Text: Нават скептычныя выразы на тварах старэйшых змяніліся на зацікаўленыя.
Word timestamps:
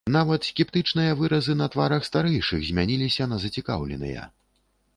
Нават 0.15 0.45
скептычныя 0.49 1.11
выразы 1.19 1.53
на 1.59 1.67
тварах 1.75 2.07
старэйшых 2.09 2.65
змяніліся 2.71 3.29
на 3.35 3.43
зацікаўленыя. 3.47 4.27